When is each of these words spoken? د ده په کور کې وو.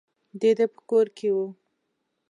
د 0.41 0.41
ده 0.57 0.65
په 0.73 0.79
کور 0.89 1.07
کې 1.17 1.29
وو. 1.35 1.47